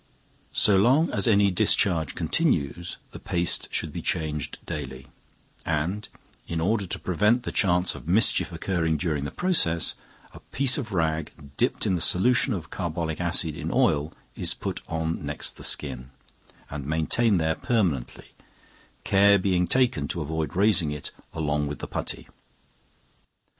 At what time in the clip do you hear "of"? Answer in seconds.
7.93-8.07, 10.79-10.91, 12.51-12.71